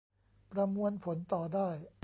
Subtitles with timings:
[0.51, 1.69] ประมวลผลต่อได้